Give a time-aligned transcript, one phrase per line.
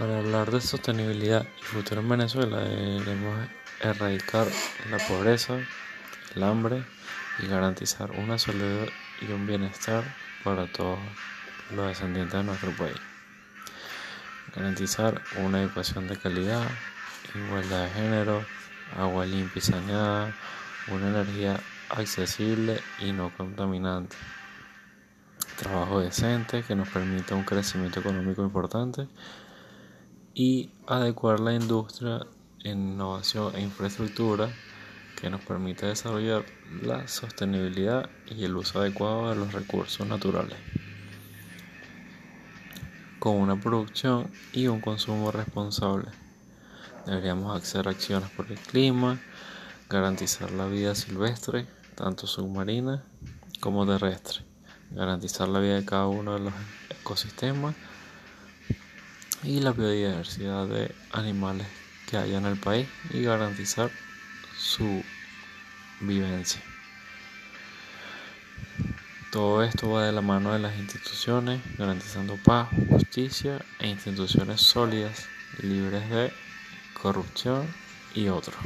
[0.00, 3.38] Para hablar de sostenibilidad y futuro en Venezuela debemos
[3.82, 4.46] erradicar
[4.90, 5.58] la pobreza,
[6.34, 6.82] el hambre
[7.38, 8.88] y garantizar una salud
[9.20, 10.02] y un bienestar
[10.42, 10.98] para todos
[11.76, 12.96] los descendientes de nuestro país.
[14.56, 16.66] Garantizar una educación de calidad,
[17.34, 18.46] igualdad de género,
[18.96, 20.34] agua limpia y saneada,
[20.88, 21.60] una energía
[21.90, 24.16] accesible y no contaminante,
[25.58, 29.06] trabajo decente que nos permita un crecimiento económico importante
[30.34, 32.26] y adecuar la industria
[32.64, 34.50] en innovación e infraestructura
[35.20, 36.44] que nos permite desarrollar
[36.82, 40.56] la sostenibilidad y el uso adecuado de los recursos naturales
[43.20, 46.08] con una producción y un consumo responsable.
[47.06, 49.20] Deberíamos hacer acciones por el clima,
[49.90, 53.04] garantizar la vida silvestre, tanto submarina
[53.60, 54.42] como terrestre,
[54.90, 56.54] garantizar la vida de cada uno de los
[56.88, 57.74] ecosistemas
[59.42, 61.66] y la biodiversidad de animales
[62.08, 63.90] que haya en el país y garantizar
[64.56, 65.02] su
[66.00, 66.62] vivencia.
[69.32, 75.28] Todo esto va de la mano de las instituciones, garantizando paz, justicia e instituciones sólidas,
[75.62, 76.32] libres de
[77.00, 77.64] corrupción
[78.14, 78.56] y otros.